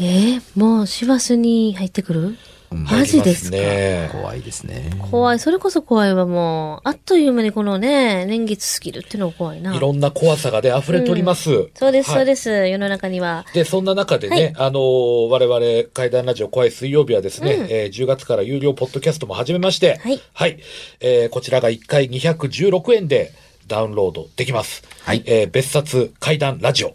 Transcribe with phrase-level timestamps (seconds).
[0.00, 2.36] えー、もう師走に入ってくる？
[2.72, 3.56] マジですか？
[3.58, 4.08] ね。
[4.10, 4.90] 怖いですね。
[5.10, 5.38] 怖い。
[5.38, 6.80] それこそ怖いわ、もう。
[6.88, 9.74] あっという間にこのね、年月過ぎるっていうのが怖いな。
[9.76, 11.68] いろんな怖さがね、溢れております。
[11.74, 12.68] そうです、はいそうです。
[12.68, 13.44] 世の中には。
[13.52, 20.00] で、そんな中でね、あのー我々、怪談ラジオ怖い水曜日はですね、うんえー10月から有料ポッドキャストも始めまして、
[20.32, 20.58] はい
[21.00, 23.32] えーこちらが1回216円で
[23.66, 24.82] ダウンロードできます。
[25.02, 26.94] はいえー別冊怪談ラジオ。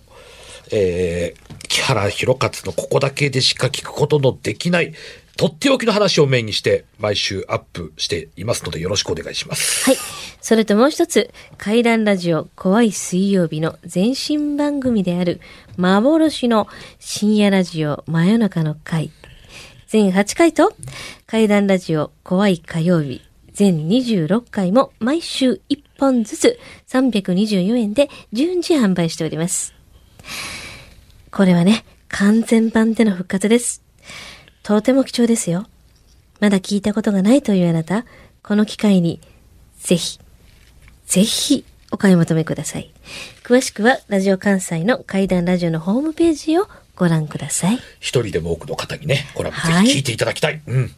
[0.72, 4.94] えー木原博勝のここだけでしか聞くことのできない、
[5.36, 9.86] とっておきの話をメインにして、毎週アップしていますので、よろしくお願いします。
[9.86, 9.98] はい。
[10.42, 15.40] それともう一つ、怪談ラジオ怖い水曜日の前身番組である、
[15.78, 16.68] 幻の
[17.00, 19.12] 深夜ラジオ真夜中の会。
[19.88, 20.74] 全8回と、
[21.28, 23.22] 怪談ラジオ怖い火曜日。
[23.54, 29.74] 全26回も毎週1本ずつ324円で順次販売しております。
[31.32, 33.84] これはね、完全版での復活です。
[34.64, 35.66] とても貴重ですよ。
[36.40, 38.06] まだ聞いたことがないというあなた、
[38.44, 39.20] この機会に、
[39.80, 40.20] ぜひ、
[41.06, 42.92] ぜひ、お買い求めください。
[43.44, 47.80] 詳しくは、ラジオ関西の怪談ラジオのホームページをご覧ください。
[48.00, 50.62] 一人でも多くの方にね、これはぜはいひ聞いていただきたい。
[50.66, 50.92] うん。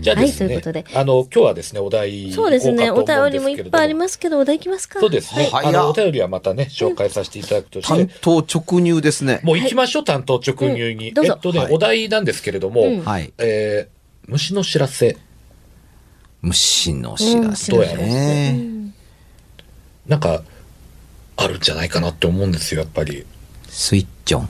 [0.00, 2.90] じゃあですね、はいということであの、今日はですね、お題そうですね。
[2.90, 5.48] お便りもいっぱいありますけど、お題いきますかそうですね。
[5.52, 9.40] はいあの、お便りはまたね、紹介させていただくとして、担当直入ですね。
[9.42, 11.08] もう行きましょう、担当直入に。
[11.08, 13.32] うんどうぞえっとね、はいお題なんですけれども、うんはい。
[13.38, 15.16] えー、虫の知らせ。
[16.42, 18.92] 虫の知らせうんどうやろうね。
[20.06, 20.42] なんか、
[21.36, 23.24] あるんじゃないかなって思うんですよ、やっぱり。
[23.68, 24.48] スイッチョン。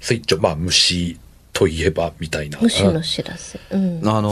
[0.00, 1.18] スイッチョ、まあ、虫
[1.54, 2.58] といえば、みたいな。
[2.60, 3.58] 虫のうん知らせ。
[3.70, 4.00] うん。
[4.06, 4.30] あの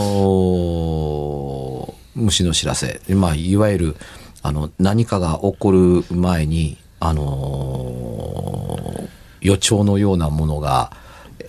[1.89, 3.01] ー虫の知らせ。
[3.09, 3.95] まあ、いわゆる、
[4.43, 9.07] あの、何かが起こる前に、あのー
[9.41, 10.95] 予兆のようなものが、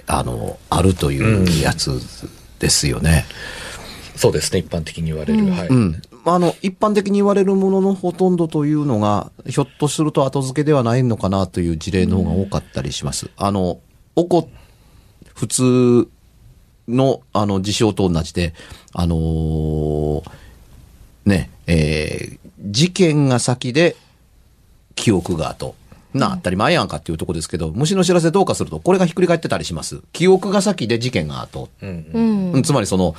[0.06, 2.00] あの、あるというやつ
[2.58, 3.24] ですよね。
[4.16, 5.48] そうですね、一般的に言われる。
[5.50, 5.68] はい。
[5.68, 6.02] うん。
[6.24, 13.30] あの、一般的に言われるもののほとんどというのが、ひょっとすると後付けではないのかなという事例の方が多かったりします。
[13.36, 13.78] あの、
[14.16, 14.48] おこ、
[15.34, 16.08] 普通
[16.88, 18.54] の、あの、事象と同じで、
[18.92, 20.30] あのー
[21.26, 23.94] ね、えー事件が先で
[24.94, 25.74] 記憶が後。
[26.14, 30.00] な、当たり前やんかっていうとこですけど、虫の知らせどうかすると、これがひっくり返ってたりします。
[30.12, 31.68] 記憶が先で事件が後。
[31.82, 32.52] うんううんん。
[32.52, 33.14] うんつまりその、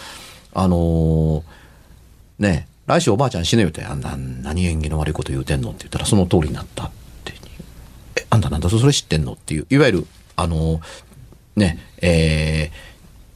[0.54, 1.44] あのー
[2.40, 6.92] ねえ来週おばあちゃん死ぬよって、あんた何縁起の悪いこと言うてんのって言ったらその通りになったっ
[7.24, 7.34] て。
[8.18, 10.82] え、あんたなんだそれ知ってんのっていう、いわゆる、あのー
[11.56, 12.96] ね、えー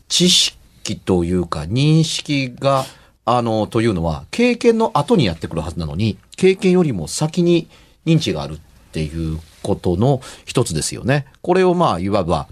[0.10, 2.84] 知識というか認識が、
[3.24, 7.70] あのというのは、経験の後にやってくるはずなのに、経験よりも先に
[8.06, 8.60] 認知があるっ
[8.92, 11.28] ていうことの一つですよね。
[11.42, 12.48] これをまあ、いわば、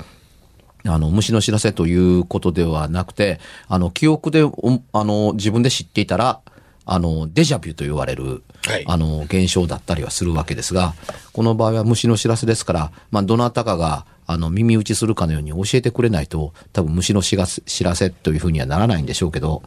[0.86, 4.53] あの、虫の知らせということではなくて、あの、記憶で、お
[4.94, 6.39] あの、自分で知っていたら、
[6.86, 10.94] あの、デジャビュと言われる、はいあの、現象だったりはするわけですが、
[11.33, 19.63] この場合は虫の知らせですから、まあ、どなたかが、あの、耳打ちするかのように教えてくれないと、多分虫の知らせ知らせというふうにはならないんでしょうけど、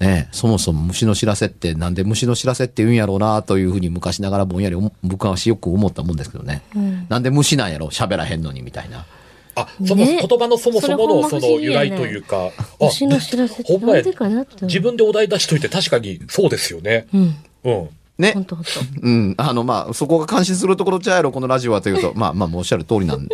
[0.00, 6.62] ね、そもそも虫の知らせってなんで虫の知らせって言うんやろうなというふうに昔ながらぼんやり思昔よく思ったもんですけどね。
[7.08, 7.86] なんで虫なんやろ？
[7.88, 9.06] 喋らへんのにみたいな。
[9.54, 12.50] あ、そも、ね言葉のそもそものその由来というか、あ
[12.80, 17.06] 虫の知らせってほんまやなんでかなって自分でお題出しといて確かにそうですよね。
[17.14, 17.36] うん。
[17.64, 17.88] うん。
[18.18, 18.70] ねほんとほんと。
[19.00, 19.34] うん。
[19.38, 23.28] あの、まあ、そこが関心するところちゃうやろ、このラジオはというと、 まあ、まあ、おっしゃる通りなん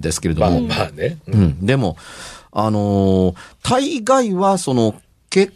[0.00, 0.60] ですけれどまあも。
[0.62, 1.18] まあね。
[1.28, 1.66] ううんん。
[1.66, 1.96] でも、
[2.50, 4.94] あのー大概はその、
[5.30, 5.52] 結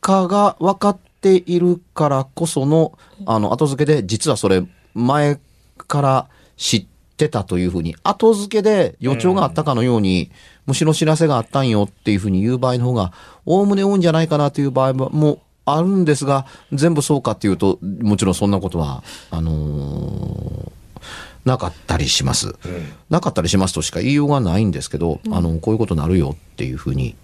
[0.00, 4.62] 果が分かっているからこその、あの、後付けで、実はそれ、
[4.94, 5.38] 前
[5.76, 6.86] から知っ
[7.16, 10.30] てたというふうに、後付けで予兆があったかのように、
[10.66, 13.12] 虫の知らせがあったんよっていうふうに言う場合の方が、
[13.46, 20.84] おおむね多いんじゃないかなという場合もあるんですが、全部そうかっていうと、もちろんそんなことは、あのー
[21.44, 22.56] なかったりします。
[23.10, 27.16] なかったりしますとしか言いようがないんですけど、あの、こういうことになるよっていうふうに、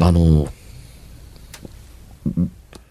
[0.00, 0.48] あの、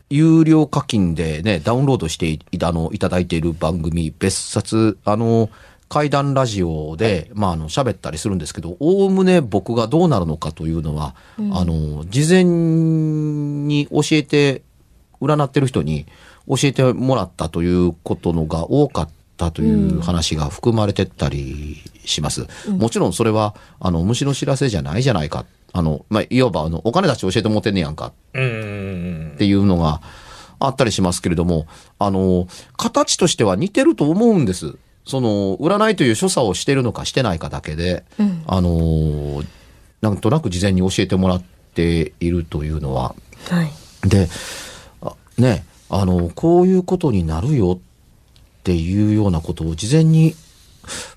[0.10, 5.50] 有料課金でね、ダウンロードしていあのいただいている番組、別冊、あの、
[5.90, 11.16] 怪談ラジオで、まあ、あの、喋ったりするんですけど、おおむね僕がどうなるのかというのは、
[11.52, 14.62] あの、事前に教えて、
[15.20, 16.06] 占ってる人に
[16.48, 22.48] 教えてもらったということのが多かったという話が含まれてったりします。
[22.70, 25.46] もちろんそれは、あの、虫の知らせじゃないじゃないか。
[25.74, 30.02] あの、まあ、いわば、あの、お金出して教えてもってんねやんかうんうんっていうのが
[30.60, 32.48] あったりしますけれども、あの、
[32.78, 34.78] 形としては似てると思うんです。
[35.10, 39.44] その、占いという所作をしてるのかしてないかだけで、うんあの、
[40.02, 43.16] なんとなく事前に教えてもらっているというのは、
[43.50, 43.72] はい。
[44.08, 44.30] で、
[45.02, 50.36] あね、あの、こういうことになるよっていうようなことを事前に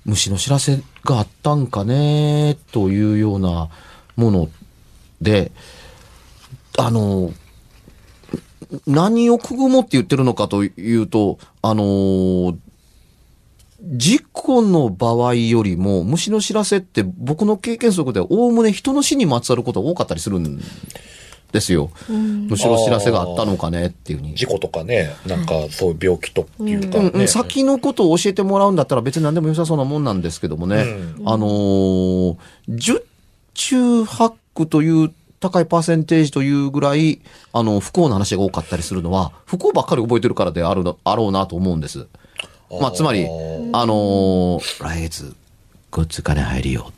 [0.05, 3.69] 虫の知らせがあったんかね、というような
[4.15, 4.49] もの
[5.21, 5.51] で、
[6.79, 7.31] あの、
[8.87, 12.57] 何をくぐもって言ってるのかというと、あの、
[13.83, 20.61] 事故の場合よりも虫の知らせって僕の経験則ではおおむね人の死にまつわることが多かったりするん
[21.51, 21.91] ですよ。
[22.09, 24.35] 虫の知らせがあったのかねっていうふうに。
[24.35, 27.27] 事故とかね、なんかそういう病気というかうんうんね。
[27.27, 30.85] 先のことを教えてもらうんだったら別に何でも良さそうなもんなんですけどもね、
[31.25, 32.37] あのー
[32.69, 33.03] 十
[33.53, 37.19] 中八九という高いパーセンテージというぐらい、
[37.51, 42.07] あの、不幸な話が多かったりするのは、不幸ばっかり覚えてるからであるの、あろうなと思うんです。
[42.81, 43.27] まあ、つまり、あ
[43.85, 45.35] のー来月、
[45.91, 46.91] グッズ金入るよ。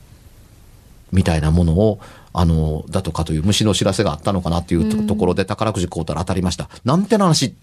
[1.12, 2.00] みたいなものを、
[2.34, 6.70] あのーだとかという虫の知らせがあったのかなっていうと,、ところで宝くじ買うたら当たりました。
[6.84, 7.54] なんてな話っ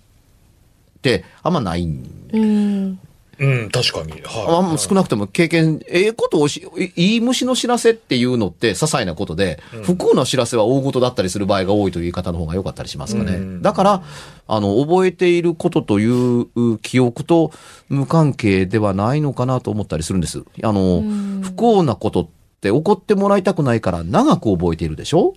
[1.02, 2.98] てあんまないん
[3.42, 3.52] うん。
[3.62, 4.22] うん、確かに。
[4.24, 4.72] あんはい。
[4.72, 6.66] ま少なくとも経験、ええことをし、
[6.96, 13.32] いいい虫の知らせっていうのって些細なことで、不幸な知らせは大事だったりする場合が多いという言い方の方が良かったりしますかね。
[13.34, 14.02] うんだから、
[14.48, 17.52] あの、覚えていることという記憶と
[17.88, 20.42] 無関係ではないのかなと思ったりするんです。
[20.62, 21.02] あの、
[21.42, 22.28] 不幸なことっ
[22.60, 25.34] て起こってもらいたくないから長く覚えているでしょ？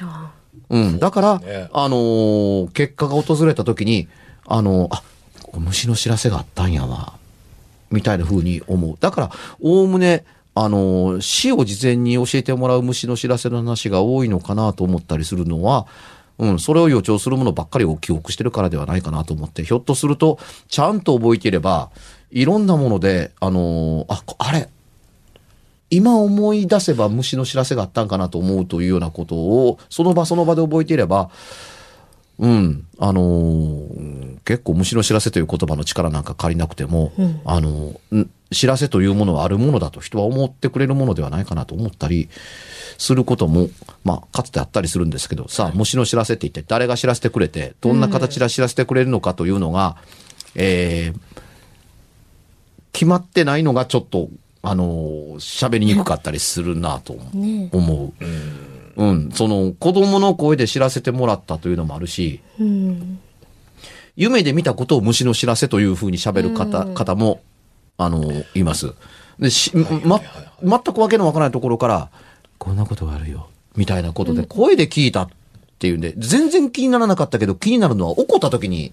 [0.00, 0.32] あ
[0.70, 0.98] うん。
[0.98, 4.08] だから、ねあのー結果が訪れた時に、
[4.46, 5.02] あのーあ、
[5.58, 7.17] 虫の知らせがあったんやわ。
[7.90, 8.96] みたいな風に思う。
[9.00, 9.30] だから、
[9.60, 10.24] おおむね、
[10.54, 15.86] あの死を事前に教えてもらう虫の知らせの話が多いのかなと思ったりするのは、
[16.38, 20.38] うん、それを予兆するものばっかりを記憶してるからではないかなと思って、ひょっとすると、
[20.68, 21.90] ちゃんと覚えていれば、
[22.30, 24.68] いろんなもので、あのあ、あれ、
[25.90, 31.30] 今思い出せば虫の知らせがあったんかなと思うというようなことを、その場その場で覚えていれば、
[32.38, 42.30] うん、あのー結構虫の知らせという言葉の力なんか借りなくても、うんあのーん知らせというものはあるものだと人は思ってくれるものではないかなと思ったり
[42.96, 43.68] することも、
[44.04, 49.96] まあ、かつてあったりするんですけど、さあ、虫の知らせって一体誰が知らせてくれて、どんな形で知らせてくれるのかというのが、
[50.54, 51.20] えー
[52.90, 54.28] 決まってないのがちょっと、
[54.62, 57.36] あのー喋りにくかったりするなとあ。
[57.36, 58.24] ね思う。
[58.98, 63.20] うん、その子供の声で知らせてもらったというのもあるし、うん。
[64.16, 67.40] 夢で見たことを虫の知らせというふうに喋る方、方も、
[67.96, 68.92] あの、います。
[69.38, 69.70] で、し、
[70.04, 70.20] ま、
[70.60, 72.10] 全くわけのわからないところから、
[72.58, 75.28] こんなことがあるよ、みたいなことで、声で聞いたっ
[75.78, 78.92] ていうんで、全然気にならなかったけど、気になるのは起こった時に、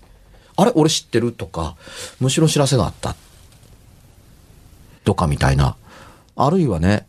[0.56, 1.32] あれ、俺知ってる？
[1.32, 1.76] とか、
[2.20, 3.16] 虫の知らせがあった？
[5.04, 5.76] とかみたいな。
[6.36, 7.08] あるいはね、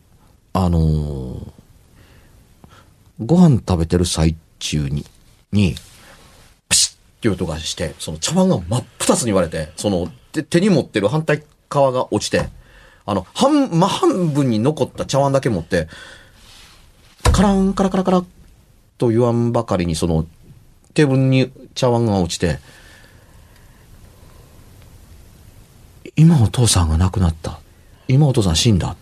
[0.53, 1.56] あのー
[3.19, 5.05] ご飯食べてる最中に、
[5.51, 5.75] に、
[6.69, 12.49] プシッっていう音がして、その茶碗が真っ二つに割れて、その手手に持ってる反対側が落ちて、
[13.05, 15.87] あの、半、真半分に残った茶碗だけ持って、
[17.31, 18.25] カランカラカラカラ
[18.97, 20.25] と言わんばかりにその
[20.93, 22.59] テーブルに茶碗が落ちて、
[26.15, 27.59] 今お父さんが亡くなった。
[28.07, 28.95] 今お父さん死んだ。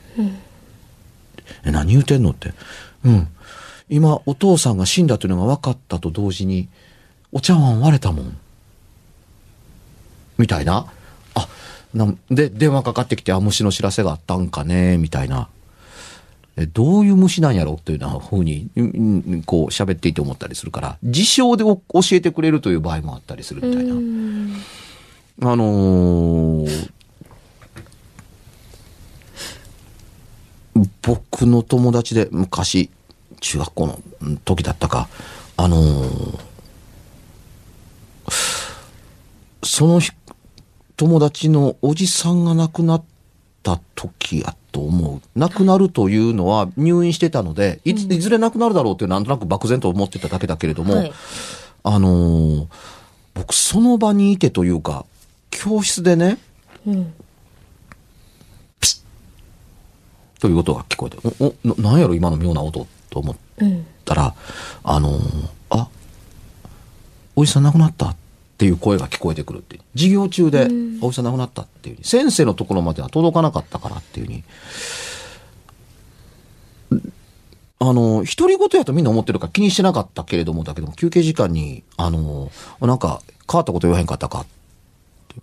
[1.64, 2.54] え、何言うてんのって。
[3.06, 3.28] うん。
[3.90, 6.68] 今、お父さんが死んだというのが分かったと同時に、
[7.32, 8.38] お茶碗割れたもん。
[10.38, 10.88] みたいな。
[11.36, 11.48] あ、
[11.94, 15.50] なんで、電話かかってきて、あ、虫の知らせがあったんかね、みたいな。
[16.58, 23.94] えどういう虫なんやろっていうようなふうに、うんうんこう喋っていて思ったりするから、事象でお教えてくれるという場合もあったりするみたいな。
[25.52, 26.92] あのー
[31.02, 32.90] 僕の友達で昔、
[33.46, 34.00] 中学校の
[34.44, 35.08] 時だったか、
[35.56, 36.40] あのー
[39.64, 40.12] その日
[40.96, 43.04] 友達のおじさんが亡くなっ
[43.62, 45.22] た時やと思う。
[45.36, 51.14] 亡くなるというのは入院してたので、いついずれ亡くなるだろうってなんとなく漠然と思ってただけだけれども、はい
[51.84, 52.68] あのー
[53.36, 55.06] 僕その場にいてというか、
[55.52, 56.38] 教室でね、
[56.88, 57.14] うん。
[60.40, 63.86] という音が聞こえて、お、お、ななんやろ今の妙な音と思っうん。
[64.04, 64.36] たら、
[64.84, 65.88] あのーあ、
[67.38, 68.16] おじさん亡くなったっ
[68.58, 69.80] ていう声が聞こえてくるって。
[69.96, 70.68] 授業中で、
[71.02, 71.98] おじさん亡くなったっていう。
[72.04, 74.44] 先生のところまでは届かなかったからっていうふうに。
[77.80, 84.46] あの、独り言やとみんな思ってるから気にしてなかったけれども、だけども、休憩時間に、あの、なんか、変わったこと言わへんかったか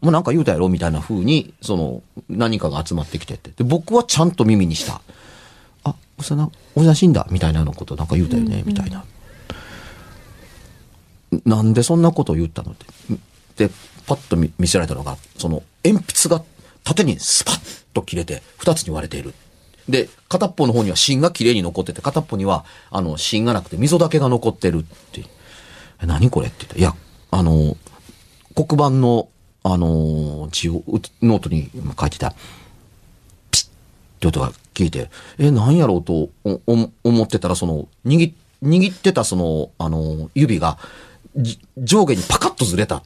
[0.03, 3.51] もうなんか言うたやろみたいな風に、その、何かが集まってきてて。
[3.57, 5.01] で、僕はちゃんと耳にした。
[6.23, 9.05] あ、おじさんな、お死んだみたいなのことなんか言うたよね、みたいな。
[11.45, 12.87] なんでそんなことを言ったのって。
[13.69, 13.75] で、
[14.07, 16.45] パッと見見せられたのが、その、鉛筆が
[16.85, 19.35] 縦にスパッと切れて、二つに割れている。
[19.89, 25.25] で、片っぽの方には芯が綺麗に残ってて、片っぽには、あの、芯がなくて溝だけが残ってるって。
[26.03, 26.79] え何これって言って。
[26.79, 26.95] いや、
[27.31, 27.77] あの、
[28.55, 29.29] 黒板の、
[29.63, 32.35] あの、字を、うノートに書いてた。
[34.29, 40.79] って音が聞いて、え、何やろうとおお思ってたら、その、握、握ってたその、あの、指が、
[41.37, 43.03] じ上下にパカッとずれた。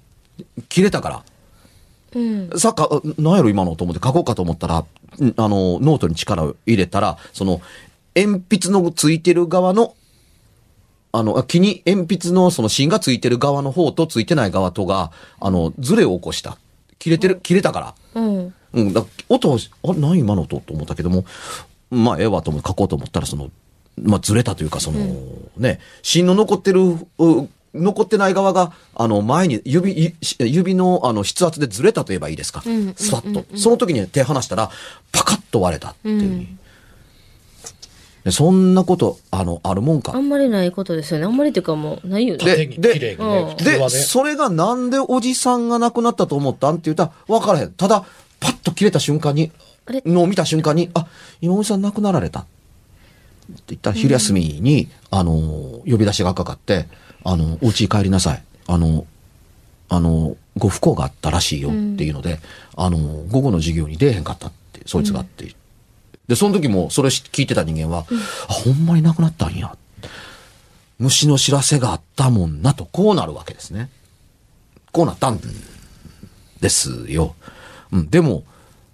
[0.68, 1.22] 切れたから。
[2.14, 2.50] うん。
[2.58, 4.84] さっか、あ何やろ今のと思って書こうかと思ったら、ん
[5.36, 7.62] あの、ノートに力を入れたら、その、
[8.14, 9.94] 鉛筆のついてる側の、
[11.12, 16.58] あの、あ木に鉛筆のその芯がついてる側の方とついてない側とが、あの、ズレを起こした。
[16.98, 18.20] 切れてる、切れたから。
[18.20, 18.54] うん。
[18.76, 21.24] うん、だ音を、あれ、何今の音と思ったけども、
[21.90, 23.50] まあ、ええわと思って書こうと思ったら、その、
[24.02, 25.00] まあ、ずれたというか、その、
[25.56, 26.82] ね、芯の残ってる、
[27.18, 32.62] う残ってない側が、あの、前に、指、ゆ指の、あの、筆圧でずれたと言えばいいですか。
[32.64, 33.44] うんスパッと。
[33.56, 34.70] その時に手離したら、
[35.12, 36.56] パカッと割れたっていうふうに。
[38.24, 40.18] でそんなこと、あの、あるもんかあ。
[40.18, 41.26] んまりないことですよね。
[41.26, 42.44] あんまりっていうかもう、ないよね。
[42.44, 43.88] で縦に綺麗にねうん、で。
[43.88, 47.72] それがなんでおじさんが亡くなったと思ったんって言ったら、分からへん。
[47.72, 48.04] ただ、
[48.40, 49.52] パッと切れた瞬間に、
[50.04, 51.06] のを見た瞬間に、あ、
[51.40, 52.40] 今おじさん亡くなられた。
[52.40, 55.32] って言ったら、昼休みに、あの、
[55.86, 56.88] 呼び出しがかかって、
[57.24, 58.42] あの、お家に帰りなさい。
[58.66, 59.06] あの、
[59.88, 62.40] あの、ご不幸があったらしいよっていうので、
[62.76, 65.54] あの、午後の授業に出えへんかったって、そいつがって。
[66.28, 68.04] で、その時もそれ聞いてた人間は、
[68.48, 69.76] あ、ほんまに亡くなったんや。
[70.98, 73.90] 虫の知らせがあったもんなと、こうなるわけですね。
[74.92, 75.40] こうなったん
[76.60, 77.34] ですよ。
[77.92, 78.44] うん、でも、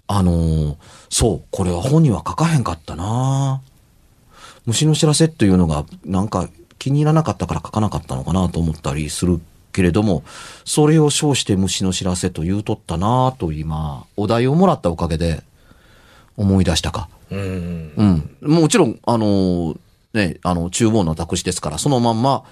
[0.07, 0.75] あのー
[1.09, 3.61] そう、これは本には書かへんかったな
[4.65, 9.39] 虫の知らせっていうのが、なんか気に入らなかったから書かなかったのかなと思ったりする
[9.71, 10.23] けれども、
[10.65, 15.43] それを称して虫の知らせと言うとったなと今、お題をもらったおかげで
[16.37, 17.09] 思い出したか。
[17.29, 17.93] うん。
[18.41, 18.51] うん。
[18.53, 19.77] もちろん、あのー
[20.13, 22.43] ね、あの、厨房の私ですから、そのまんま、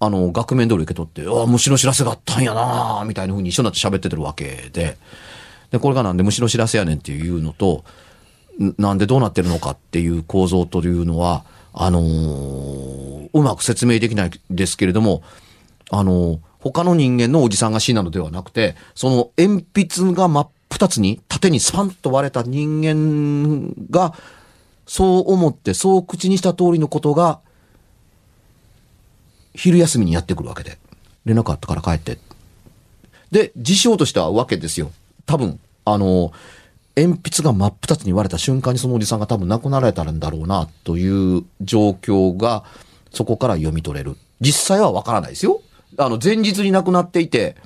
[0.00, 4.98] あの、額面通り受け取って、ああ、虫の知らせがあったんやなーみたいな風に一緒になって喋っててるわけで、
[5.70, 7.84] で、これがなんで虫の知らせやねんっていうのと、
[8.78, 15.22] なんでどうなってるのかっていう構造というのは、あのーうまく説明できないですけれども、
[15.90, 24.14] あのー他の人間のおじさんが死んだのではなくて、その鉛筆が真っ二つに縦にスパンと割れた人間が、
[24.86, 27.40] そう思って、そう口にした通りのことが、
[29.54, 30.78] 昼休みにやってくるわけで。
[31.24, 32.18] 連絡あったから帰って。
[33.30, 34.90] で、事象としてはわけですよ。
[35.26, 36.32] 多分、あの、
[36.96, 42.64] 鉛筆が真っ二つに割れた瞬間にそのおじさんが多分亡くなられたんだろうな、という状況が、
[43.10, 44.16] そこから読み取れる。
[44.40, 45.60] 実際はわからないですよ。
[45.98, 47.56] あの、前日に亡くなっていて、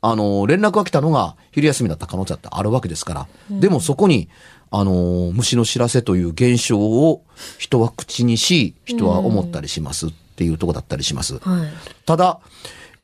[0.00, 3.26] あの、連絡が来たのが昼休みだった可能性だってあるわけですから。
[3.50, 4.28] でもそこに、
[4.70, 7.22] あの、虫の知らせという現象を
[7.58, 11.38] 人は口にし、人は思ったりしますっていうとこだったりします。
[11.38, 11.68] はい。
[12.06, 12.38] ただ、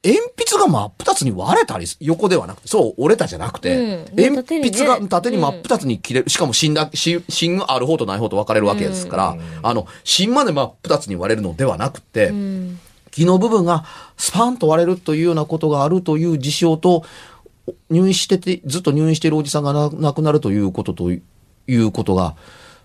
[0.05, 6.29] 鉛筆が真っ二つに割れたりす、横ではなくて、そう、折れたじゃなくて、うん鉛筆が縦に真っ二つに切れる。
[6.29, 12.79] しかも芯だ、芯、芯がある方とない方と分かれるわけですから、あの、芯まで真っ二つに割れるのではなくて、うん。
[13.11, 13.85] 木の部分が
[14.17, 17.05] スパンと割れるというようなことがあるという事象と、
[17.89, 21.21] 入院してて、ずっと入院しているおじさんがな亡くなるということとい
[21.69, 22.37] うことが、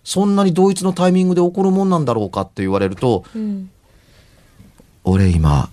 [0.03, 3.69] そんなに同一のタイミングで起こるもんなんだろうかって言われると、うん。
[5.03, 5.69] 俺今、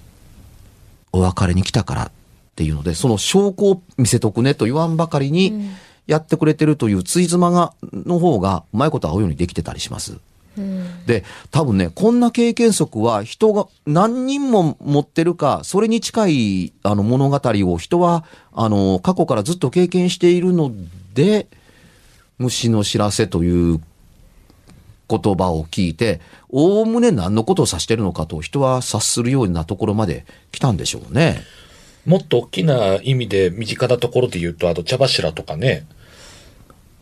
[1.17, 2.11] お別れに来たからっ
[2.55, 5.71] ていうので、その証拠を見せとくねと言わんばかりに、
[6.07, 10.19] やってくれてるというつい妻が、の方が、うまいこと合うようにできてたりします。
[10.57, 11.05] うん。
[11.07, 20.73] で、多分ね、こんな経験則は人が何人も持ってるか、それに近いあの物語を人は、あの、過去からずっと経験しているの
[21.15, 21.49] で、
[22.39, 23.81] 虫の知らせという
[25.09, 31.43] 言葉を聞いて、おおむね何のことを指してるのかと人は察するようなところまで来たんでしょうね。
[32.05, 35.87] もっと大きな意味で身近なところで言うと、あと茶柱とかね、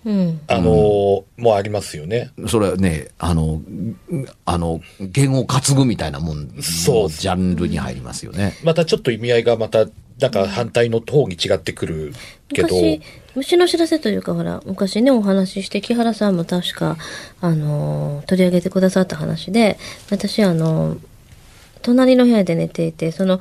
[0.04, 0.40] うん。
[0.49, 2.30] あのーもありますよね。
[2.46, 3.62] それはね、あの、
[4.44, 8.54] あの、弦を担ぐみたいなもん、そうジャンルに入りますよね。
[8.62, 9.87] またちょっと意味合いがまた、
[10.21, 12.12] なんか反対の方に違ってくる
[12.49, 13.00] けど、昔、
[13.35, 16.97] 虫の知らせというか、ほら、昔ね、お話しして、木原さんも確か、
[17.40, 19.78] あのー取り上げてくださった話で、
[20.11, 20.99] 私、あのー
[21.83, 23.40] 隣の部屋で寝ていて、その、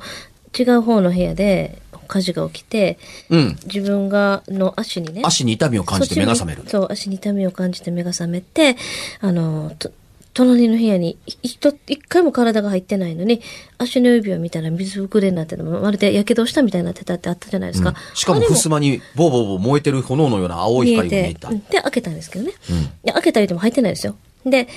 [0.56, 2.98] 違う方の部屋で火事が起きて、
[3.30, 3.58] うん。
[3.64, 6.62] 自分が、の足にね、足に痛みを感じて目が覚める。
[6.66, 8.76] そう、足に痛みを感じて目が覚めて、
[9.20, 9.90] あの、と
[10.34, 13.40] 隣の部屋にい一一回も体が入ってないのに、
[13.78, 17.90] 足の指を見たら水ぶくれになってたまるで火傷したみたいになってたってあったじゃないですか。
[17.90, 21.48] うんしかも、あれ襖にボーボーボー燃えてる炎のような青い光が見えた。
[21.48, 22.52] うんで、開けたんですけどね。
[22.68, 24.16] うんで開けたりでも入ってないですよ。
[24.44, 24.68] で、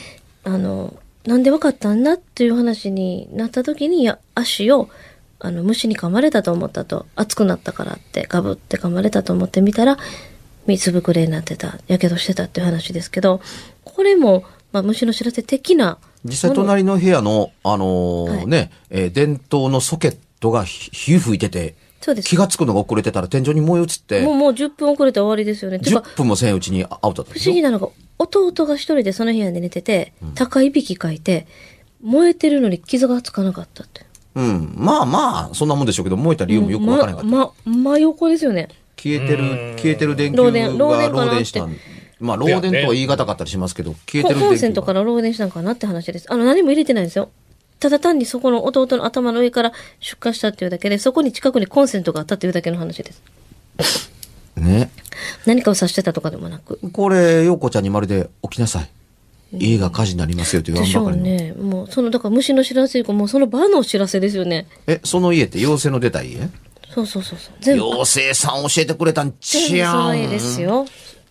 [0.43, 0.95] あの、
[1.25, 4.89] なんでわかったんだっていう話になった時に、いや、足を、
[5.39, 9.97] あの、虫に噛まれたと思ったと、熱くなったからって、ガブって噛まれたと思ってみたら、
[10.67, 13.41] 水ぶくれになってた、やけどしてたっていう話ですけど、
[13.83, 22.27] これも、まあ、虫の知らせ的な、実際隣の部屋の、あのーはいね、えー電灯のソケットがひ火吹いてて、そうです。
[22.27, 25.79] 気がつくのが遅れてたら天井に燃え移って、もう、もう10分遅れて終わりですよね。
[25.79, 27.89] てか、10分もせんうちにアウトだったで不思議なのが、
[28.19, 31.47] 弟が一人でその部屋で寝てて、高いびきかいて、
[32.01, 34.05] 燃えてるのに傷がつかなかったって。
[34.35, 34.73] うん。
[34.77, 37.35] まあまあ、そんなもんでしょうけど、燃えた理由もよくわからなかった。
[37.35, 38.69] ま、ま、真横ですよね。
[38.95, 41.67] 消えてうんる、消えてる電球が漏電した。
[42.19, 44.67] まあ、漏電とは言い難かったりしますけど、消えてるコンセ。
[44.67, 46.25] ントから漏電したんかなって話です。
[46.29, 47.29] あの、何も入れてないんですよ。
[47.79, 53.21] ただ単にそこの弟の頭の上から出火したっていうだけで、そこに近くにコンセントがあったっていうだけの話です。
[54.55, 54.89] ね。
[55.45, 56.79] 何かを指してたとかでもなく。
[56.91, 58.89] これ、陽子ちゃんにまるで起きなさい。
[59.53, 61.29] 家が火事になりますよと言わでしょんばかりの。
[61.29, 61.53] うね。
[61.53, 64.67] もう、その、だから虫の知らせいうか、もうその場のお知らせですよね。
[64.87, 66.49] え、その家って妖精の出た家？
[66.93, 67.53] そうそうそうそう。
[67.61, 69.93] 全部、妖精さん教えてくれたんちゃん。
[69.93, 70.85] その絵ですよ。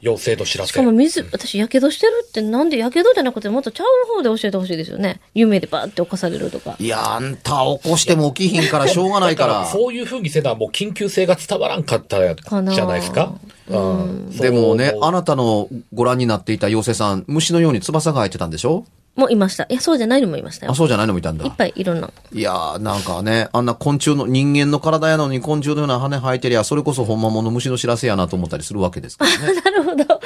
[0.07, 0.83] 妖精の知らせしか。
[0.83, 5.21] も水、私、やけどしてるってなんで、やけどじゃなくてもっとちゃう方で教えてほしいですよね。
[5.35, 6.77] 夢でバーって犯されるとか。
[6.79, 9.66] いや、あんた起こしても起きひんからしょうがないかだ からら。
[9.71, 13.33] そういう風にせな、もう緊急性が伝わらんかったかなじゃないですか。
[13.69, 18.85] うんでもね、あななたのご覧になっていた妖精さん、虫のように翼が生えてたんでしょ？
[19.17, 19.65] もういました。
[19.65, 20.75] いや、そうじゃないのもいましたよあ、。
[20.75, 21.53] そうじゃないのもいたんだいっ。
[21.57, 22.11] ぱいいろんな。
[22.33, 29.61] いやー、なんかね、あんな昆虫の、人間の体やのに昆虫のような羽生えてりゃ、それこそほんまもの虫の知らせやなと思ったりするわけですからね。
[29.65, 30.21] なるほど。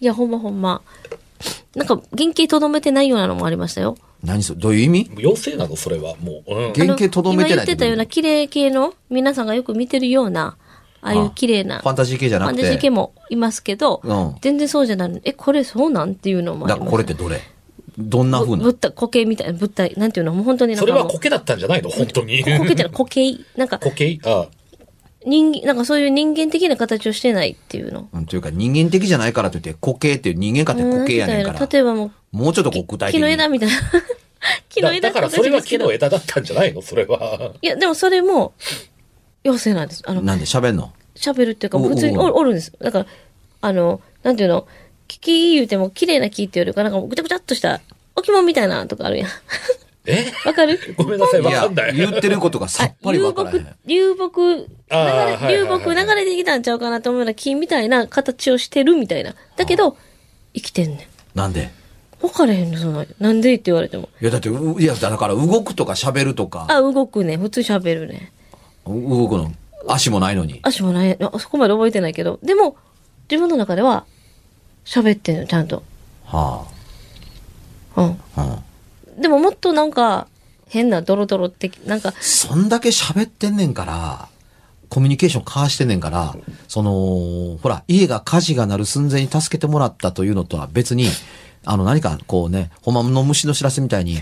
[0.00, 0.80] いや、ほんまほんま。
[1.74, 3.96] なんか、原型とどめてないようなのもありましたよ。
[4.22, 4.60] 何それ？
[4.60, 5.10] どういう意味？
[5.18, 5.76] 妖精なの？
[5.76, 6.54] それはもう。
[6.54, 10.56] うん原型とどめてない今言ってたような綺麗系の、皆さんがよく見てるような、
[11.02, 11.80] ああいう綺麗な。
[11.80, 12.54] ファンタジー系じゃなくて。
[12.54, 15.20] ファンタジー系もいますけど、うん全然そうじゃない。
[15.24, 16.12] え、これそうなん？
[16.12, 16.90] っていうのもありだます。
[16.90, 17.40] これってどれ？
[17.98, 18.64] どんな風な？
[18.64, 21.02] ぶった、苔みたいな、物体、なんていうの、もう本当になんかもう。
[21.02, 21.90] それは苔だったんじゃないの？
[21.90, 22.42] 本当に。
[22.44, 23.38] こ苔じゃない、苔。
[23.56, 24.20] なんか、苔？
[24.24, 24.46] あ
[25.24, 28.08] 人間、なんかそういう人間的な形をしてないっていうの。
[28.12, 33.20] うん、というか人間的じゃないからといって固形っていう人間かって固形やねんから例えばもう、もうちょっとこう具体的に。
[33.20, 33.74] 木の枝みたいな。
[34.68, 36.06] 木のだ枝だからそれは木の枝。
[36.06, 36.80] 枝だったんじゃないの？
[36.80, 37.54] それは。
[37.60, 38.52] いや、でもそれも、
[39.44, 40.02] 妖精なんです。
[40.06, 40.44] あの、なんで？
[40.44, 40.92] 喋んの？
[41.16, 42.72] 喋るっていうか、お普通におるんです。
[42.78, 43.06] だから、
[43.62, 44.68] あの、なんていうの、
[45.06, 47.80] 木言うても綺麗な木っていうよりか、なんかぐちゃぐちゃっとした
[48.14, 49.28] 置物みたいなとかあるやん。
[50.06, 50.32] え？
[50.44, 50.78] わかる？
[50.96, 51.96] ごめんなさい、いやわかんない。
[51.96, 53.66] 言ってることがさっぱりわからへん。
[53.86, 59.34] 流木、流れ、はい流木流れてきたんちゃうかなと思うような木みたいな形をしてるみたいな。
[59.56, 59.96] だけど、
[60.54, 61.64] 生きてんねなんで？
[61.64, 61.70] ん。
[62.22, 64.08] わかれへんの、その、なんでって言われても。
[64.22, 67.36] いや、だって、ういや、だから動くとか喋るとか、あ、動くね。
[67.36, 68.32] 普通喋るね。
[68.86, 69.52] う動くの？
[69.88, 70.60] 足もないのに。
[70.62, 72.38] 足もない、あそこまで覚えてないけど。
[72.42, 72.76] でも、
[73.28, 74.06] 自分の中では、
[74.86, 75.82] 喋ってんの、ちゃんと。
[76.24, 76.66] は
[77.96, 78.20] うん。
[78.36, 78.62] あ。
[79.16, 79.20] うん。
[79.20, 80.28] でももっとなんか、
[80.68, 84.28] 変なドロドロって、なんか、そんだけ喋ってんねんから、
[84.88, 86.36] コミュニケーション交わしてんねんから、
[86.68, 91.08] その、ほら、家が火事がなる寸前に助けてもらったというのとは別に、
[91.64, 94.20] あの、何かこうね、ほんまの虫の知らせみたいに、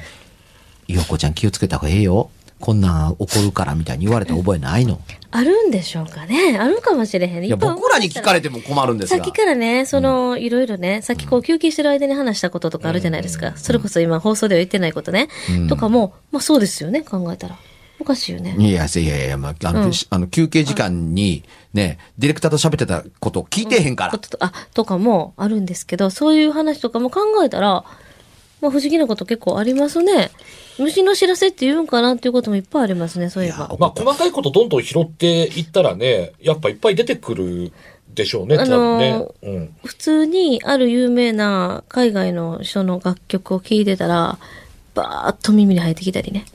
[0.88, 2.30] ようこちゃん気をつけた方がええよ。
[2.60, 5.00] こんなん起こるからみたいに言われた覚えないの？
[5.30, 6.56] あるんでしょうかね。
[6.58, 7.44] あるかもしれへん。
[7.44, 9.16] いや、僕らに聞かれても困るんですが。
[9.16, 13.56] さっきからね、その、いろいろね、さっきこう休憩してる間に話したこととかあるじゃないですか。
[13.56, 15.28] それこそ今放送では言ってないことね。
[15.68, 17.58] とかも、まあそうですよね、考えたら。
[18.00, 18.56] おかしいよね。
[18.58, 24.10] いやいやいや、まあ、あの、うんあの休憩時間にね、ディレクターと喋ってたことを聞いてへんから。
[24.10, 27.84] こととあ、とかもあるんですけど、そういう話とかも考えたら、
[28.64, 30.30] まあ不思議なこと結構ありますね。
[30.78, 33.76] 虫の知らせって言うんかなっていうこともいっぱいありますね、そういえば。
[33.78, 37.72] まあ、細かいことどんどん拾っていったらね、やっぱいっぱい出てくる
[38.14, 39.28] でしょうね、あのー多分ね。
[39.42, 39.76] うん。
[39.84, 44.38] 普通にある有名な海外の人の楽曲を聴いてたら、
[44.94, 46.46] バーッと耳に入ってきたりね。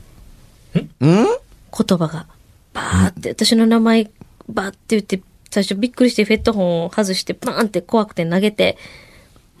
[0.74, 0.88] うん？
[1.00, 1.28] 言
[1.70, 2.26] 葉が。
[2.72, 4.10] バーって、私の名前、
[4.48, 8.76] バーって言って、最初びっくりしてフェットホンを外して、バーンって怖くて投げて、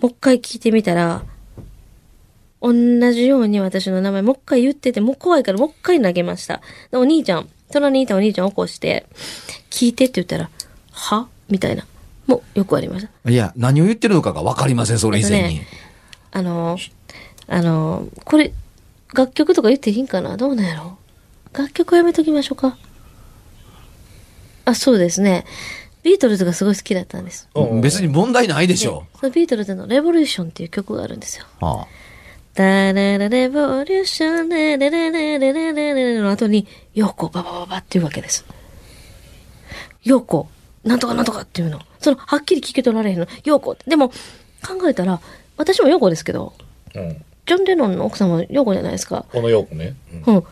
[0.00, 1.22] もう一回聞いてみたら、
[2.62, 2.72] 同
[3.12, 6.60] じように私の名前もう一回言ってて、もう怖いからもう一回投げました。
[6.90, 9.06] でお兄ちゃん、隣にいたお兄ちゃん起こして、
[9.70, 10.50] 聞いてって言ったら、
[10.92, 11.28] は？
[11.48, 11.86] みたいな。
[12.26, 13.30] もうよくありました。
[13.30, 15.62] いや、何を言ってるのかがわかりません、それ以前に。
[16.30, 16.78] あの、
[17.48, 18.52] あの、これ、
[19.14, 20.36] 楽曲とか言っていいんかな？
[20.36, 20.98] どうなんやろ？
[21.52, 22.76] 楽曲やめときましょうか。
[24.64, 25.44] あ、そうですね。
[26.02, 27.48] ビートルズがすごい好きだったんです。
[27.54, 31.44] うん別に問題ないでしょそのビートルズのレボリューションっていう曲があるんですよ。
[31.60, 31.64] う。
[31.64, 31.99] はあ
[32.60, 38.44] ダララレボリューション、レレレレレレレレレの後に、ヨーコ、ババババっていうわけです。
[40.04, 40.46] ヨーコ、
[40.84, 41.80] なんとかなんとかっていうの。
[42.00, 43.26] その、はっきり聞き取られへんの。
[43.44, 43.88] ヨーコって。
[43.88, 44.14] でも、考
[44.86, 45.22] えたら、
[45.56, 46.52] 私もヨーコですけど、
[46.94, 47.24] うん。
[47.46, 49.24] ジョン・レノンの奥さんもヨーコじゃないですか。
[49.32, 49.94] このようね。
[50.26, 50.44] うんうん。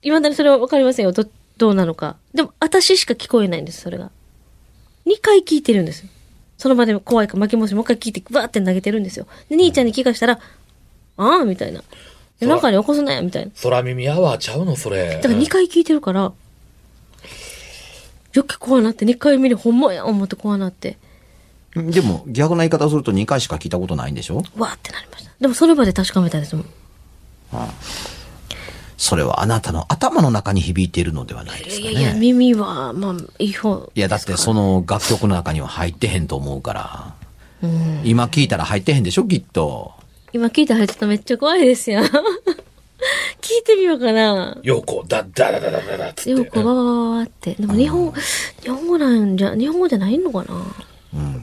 [0.00, 1.12] いまだにそれはわかりませんよ。
[1.12, 1.26] ど、
[1.58, 2.16] どうなのか。
[2.32, 4.10] でも、私しか聞こえないんです、それが。
[5.04, 6.08] 二回聞いてるんですよ。
[6.56, 9.26] その場で怖いから巻き戻しもう一回聞いて、バーって投げてるんですよ。
[9.50, 10.40] で、兄ちゃんに聞かしたら、
[11.20, 11.82] ああ、みたいな。
[12.40, 13.52] 夜中に起こすなよ、みたいな。
[13.62, 15.16] 空耳アワーちゃうの、それ。
[15.16, 16.32] だから二回聞いてるから、
[18.32, 20.96] よく怖なって、二回目にほんまや思って怖なって、
[21.76, 24.38] でも、逆な言い方をすると2回しか聞いたことないんでしょ？
[24.56, 25.30] わーってなりました。
[25.40, 26.66] でもその場で確かめたんですもん。
[28.96, 32.20] それはあなたの頭の中に響いているのではないですかいやいや、ね。
[32.20, 33.90] 耳は、まあ、いい方。
[33.94, 37.14] いや、だってその、の楽曲の中には入ってへんと思うから。
[37.62, 38.00] うん。
[38.04, 39.92] 今聞いたら入ってへんでしょ、きっと。
[40.32, 42.02] 今聞いたらちょっとめっちゃ怖いですよ。
[43.40, 44.58] 聞いてみようかな。
[44.62, 46.30] ようこ、だ、だだだだだだっつって。
[46.30, 47.54] よくババババって。
[47.54, 48.12] でも日本、
[48.62, 50.46] 日本語なんじゃ、日本語じゃないのかな。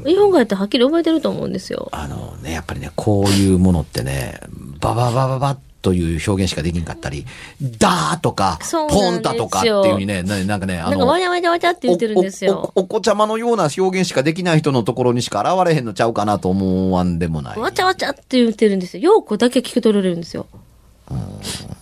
[0.06, 1.90] 日本語やったらはっきり覚えてると思うんですよ。
[1.92, 4.40] あのね、やっぱりね、こういうものってね、
[4.80, 7.26] バババババという表現しかできんかったり、
[7.62, 8.60] ダーとか、
[8.90, 12.72] ポンタとかっていうふうにね、ななんかね、あなんかわちゃわちゃわちゃって言ってるんですよ。
[12.76, 17.60] おおおお子ちゃまのような表現しかできない人のところにしか現れへんのちゃうかなと思わんでもない。
[17.60, 19.14] わちゃわちゃって言ってるんですよ。
[19.14, 20.48] ようこだけ聞き取られるんですよ。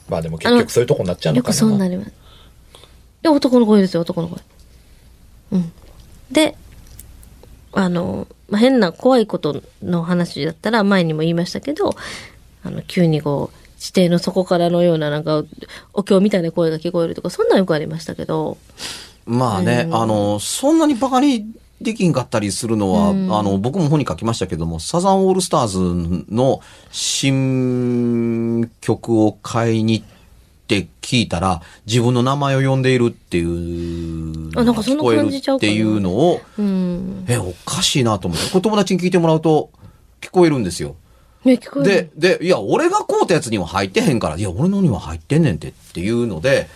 [0.10, 1.50] まあでも結局そういうとこになっちゃうのかな。
[1.50, 2.12] よくそうなります。
[3.22, 4.40] で、男の声ですよ、男の声。
[5.54, 5.72] うん。
[6.32, 6.56] で、
[7.74, 11.96] あの、まあ、変な怖いことの話だったら、前にも言いましたけど、
[12.64, 15.44] あの、急にこう、地底の底からのような、なんか、
[15.94, 18.58] お経みたいな声が聞こえるとか、そんなんよくありましたけど、
[19.28, 21.46] まあね、あの、そんなにバカに
[21.82, 30.08] できんかったりするのは、あの、僕も本に書きましたけども、サザンオールスターズの新曲を買いに行っ
[30.68, 37.26] て聞いたら、自分の名前を呼んでいるっていうあなんかそんっていうのを、うん。
[37.28, 38.50] え、おかしいなと思って。
[38.50, 39.70] これ友達に聞いてもらうと
[40.22, 40.96] 聞こえるんですよ。
[41.46, 42.10] ね、聞こえる。
[42.18, 46.68] で、で、いや、俺が買うたやつには入ってへんから、いや、俺のには入ってんねんてっていうので、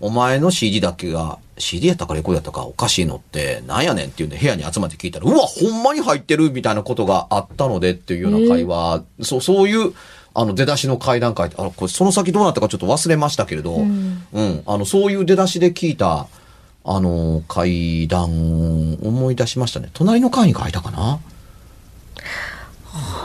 [0.00, 9.94] お前の CD だけが、CD やったかレコードやったかおかしいのって、なんやねんっていうんで部屋に集まって聞いたら、うわ、ほんまに入ってるみたいなことがあったのでっていうような会話、そう、そういう、
[10.34, 16.26] あの、出だしの会談会あ、これその先どうなったかちょっと忘れましたけれど、うん、あの、そういう出だしで聞いた、
[16.84, 19.88] あの、会談を思い出しましたね。
[19.94, 21.20] 隣の会に書いたかな？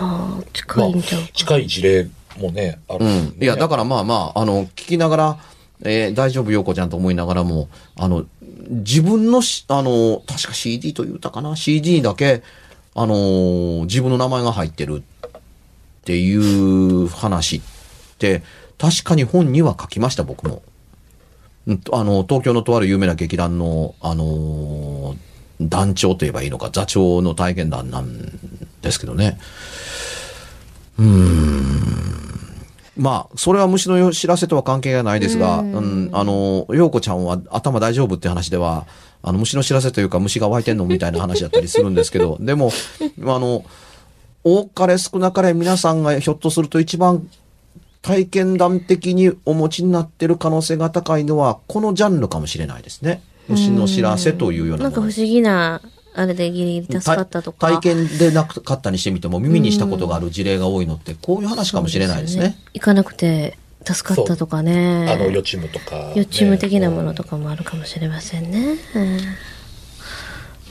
[0.02, 1.28] あー近まあいんちゃうか。
[1.34, 3.38] 近い事例もね、ある、うん。
[3.40, 5.38] いや、だからまあまあ、あの、聞きながら、
[5.84, 8.26] えー大丈夫、陽子ちゃんと思いながらも、あの、
[8.70, 12.42] 自分のし、あの、確か CD と言ったかな ?CD にだけ、
[12.96, 17.62] あの、自分の名前が入ってるっていう話っ
[18.18, 18.44] て、
[18.78, 20.62] 確かに本には書きました、僕も。
[21.68, 25.16] うんとあの、東京のとある有名な劇団の、あの、
[25.60, 28.08] 団長と言えばいいのか、座長の体験談なん
[28.82, 29.40] ですけどね。
[32.98, 38.86] まあ、それは虫の知らせとは関係がないですが、うん、あの、陽子ちゃんは頭大丈夫って話では、
[39.24, 42.72] あの、虫の知らせというか虫が湧いてんのみたいな話だったりするんですけど、 でも、
[43.24, 43.64] あの、
[44.44, 47.28] 多かれ少なかれ皆さんがひょっとすると一番
[48.02, 53.22] 体験談的にお持ちになってる可能性が高いのは、このジャンルかもしれないですね。
[53.48, 55.82] 虫の知らせというようなものなんか不思議な、
[56.14, 57.70] あれでギリギリ助かったとか。
[57.70, 62.58] 体験でなかったにしてみても耳にしたことがある事例が多いのって、こういう話かもしれないですね。
[62.74, 65.10] 行かなくて助かったとかね。
[65.10, 68.78] あの予知夢とか、予知夢的なものとかもあるかもしれませんね。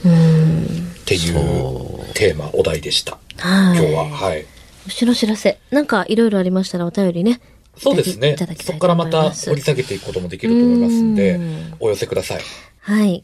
[0.05, 0.91] うん。
[1.01, 3.77] っていうテーマお題でしたはい。
[3.77, 4.45] 今日ははい
[4.85, 5.59] 虫の知らせ。
[5.69, 7.41] なんかいろいろありましたらお便りね。
[7.77, 12.41] そうですねいただきたいそことからまた掘り下げていくこともできると思いますんでうんお寄せください
[12.79, 13.23] はい。